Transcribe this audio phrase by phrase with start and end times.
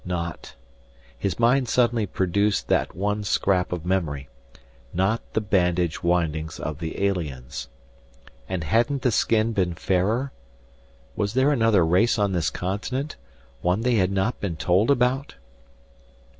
[0.03, 0.55] Not
[1.15, 4.29] his mind suddenly produced that one scrap of memory
[4.95, 7.69] not the bandage windings of the aliens.
[8.49, 10.31] And hadn't the skin been fairer?
[11.15, 13.15] Was there another race on this continent,
[13.61, 15.35] one they had not been told about?